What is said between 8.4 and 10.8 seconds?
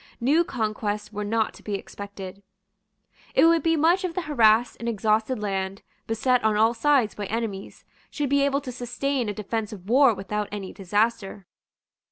able to sustain a defensive war without any